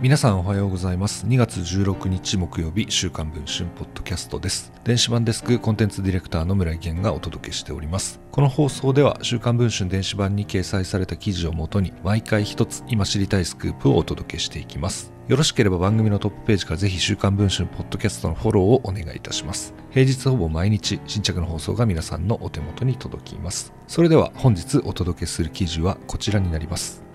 [0.00, 1.26] 皆さんおはようございます。
[1.26, 4.70] 2月16日木曜日週刊文春ポッドキャストです。
[4.84, 8.20] 電子版デスクコンテンツディレクターの村井源がお届けしております。
[8.30, 15.12] この放送では週刊文春電子版に掲載された記事をもとに毎回一つ今知りたいスクープをお届けしていきます。
[15.26, 19.74] よろしければ番組のトップページからぜひ週刊文春ポッドキャストのフォローをお願いいたします。
[19.90, 23.72] 平日ほぼ毎日新着の放送が皆さんのお手元に届きます。
[23.88, 27.07] それでは本日お届けする記事はこちらになります。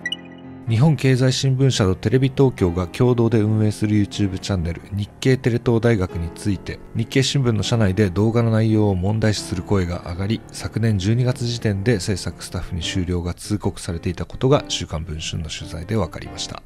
[0.68, 16.62] 日本経済新聞社とテレビ東京が共同で運営する YouTube チャンネル日経テレ東大学について日経新聞の社内で動画の内容を問題視する声が上がり昨年12月時点で制作スタッフに終了が通告されていたことが週刊文春の取材で分かりました。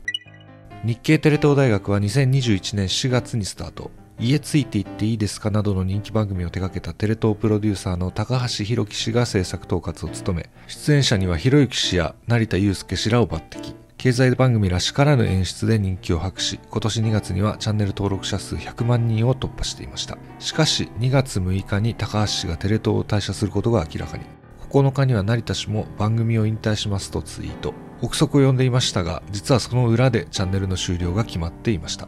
[0.85, 3.91] 日経テレ東大学は2021年4月にスタート。
[4.21, 13.88] 家ついていっていいですかなどの人気番組を手掛けたテレ東プロデューサーの高橋弘樹氏が制作統括を務め出演者にはひろゆき氏や成田悠介氏らを抜擢。
[13.99, 20.17] 経済番組らしからぬ演出で人気を博し、今年2月にはチャンネル登録者数100万人を突破していました。
[20.39, 24.23] しかし、2月6日に高橋氏がテレ東を退社することが明らかに。
[24.71, 27.75] 9日には成田氏も番組を引退しますとツイート。
[28.01, 32.07] 憶測を呼んでいましたが、実はその裏でチャンネルの終了が決まっていました。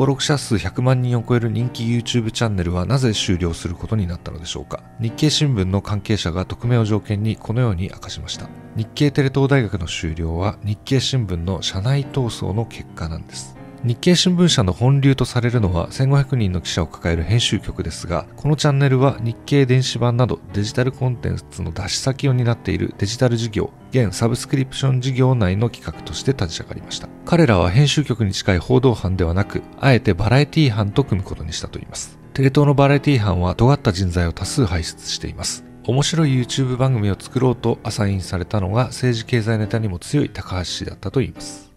[0.00, 4.82] 登録者数100万人を超える人気 YouTube チャンネルはなぜ終了することになったのでしょうか。
[4.98, 8.48] 日経新聞の関係者が匿名を条件にこのように明かしました。
[8.76, 13.59] 日経テレ東大学の終了は日経新聞の社内闘争の結果なんです。
[13.82, 27.08] 日経新聞社の本流とされるのは1500人の記者を抱える編集局ですが、このチャンネルは日経電子版などデジタルコンテンツの出し先を担っているデジタル事業、現サブスクリプション事業内の企画として立ち上がりました。
[27.24, 32.18] 彼らは編集局に近い報道班ではなく、あえてバラエティ班と組むことにしたといいます。
[32.34, 35.64] テレ東のバラエティ班は尖った人材を多数輩出しています。
[35.86, 41.69] 面白い YouTube 番組を作ろうとアサインされたのが政治経済ネタにも強い高橋氏だったといいます。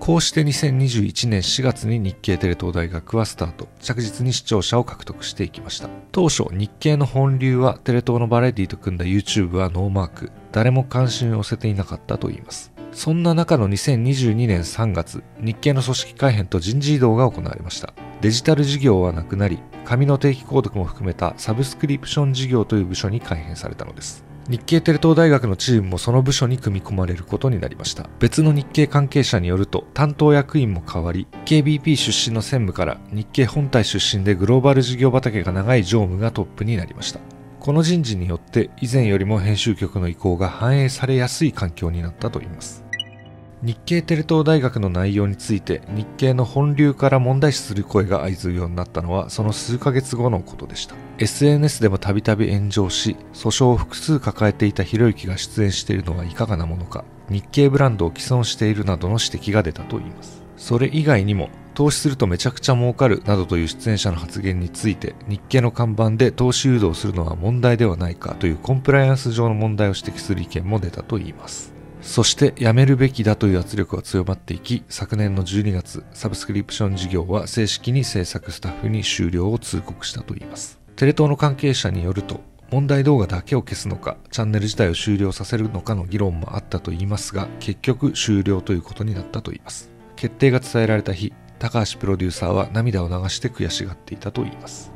[0.00, 3.68] こうして2021年4月に日経テレ東大学はスタート。
[3.80, 5.90] 着実に視聴者を獲得していきました。
[6.12, 10.32] 当初、日経の本流はテレ東のバラエティと組んだ YouTube はノーマーク。
[10.52, 12.72] 誰も関心を寄せていなかったと言います。
[12.92, 17.92] そんな中の2022年3月、日経の組織改編と人事異動が行われました。
[18.20, 24.24] デジタル事業はなくなり、紙の定期購読も含めたサブスクリプション事業という部署に改編されたのです。
[24.48, 28.08] 日経テレ東大学のチームもその部署に組み込まれることになりました。
[28.18, 37.20] 別の日系関係者によると担当役員も変わり KBP 出身の専務から日系本体出身でグローバル事業畑が長い常務がトップになりました。
[37.60, 42.87] この人事によって以前よりも編集局の意向が反映されやすい環境になったといいます。
[43.60, 50.94] 日経テレ東大学の内容について日経の本流から問題視する声が相次ぐようになったのはその数ヶ月後のことでした。
[51.18, 60.40] SNS でもたびたび炎上し訴訟を複数抱えていたひろゆきが出演しているのはいかがなものか日経ブランドを既存しているなどの指摘が出たといいます。
[60.56, 71.77] それ以外にも投資するとめちゃくちゃ儲かるなどという出演者の発言について日経の看板で投資誘導するのは問題ではないかというコンプライアンス上の問題を指摘する意見も出たといいます。
[72.08, 80.80] そして辞めるべきだという圧力が強まっていき、昨年の12月、サブスクリプション事業は正式に制作スタッフに終了を通告したといいます。
[80.96, 89.90] テレ東の関係者によると、問題動画だけを消すのか、チャンネル自体を終了させるのかの議論もあったといいますが、結局終了ということになったといいます。
[90.16, 94.90] 決定が伝えられた日、高橋プロデューサーは涙を流して悔しがっていたといいます。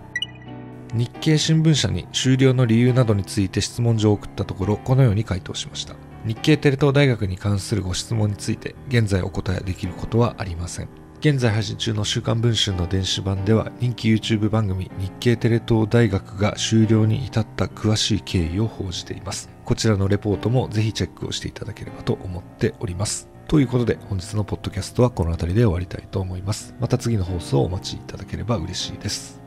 [0.95, 5.95] 日経新聞社に終了の理由などについて質問状を送ったところ、このように回答しました。
[6.25, 10.89] 日経テレ東大学に関するご質問について現在お答えできることはありません。
[11.21, 19.49] 現在配信中の週刊文春の電子版では人気 YouTube 番組日経テレ東大学が終了に至った詳しい経緯を報じています。
[19.65, 23.29] こちらのレポートもぜひチェックをしていただければと思っております。
[23.49, 26.75] ということで本日のポッドキャストはこの辺りで終わりたいと思います。
[26.81, 29.42] また次の放送をお待ちいただければ嬉しいです。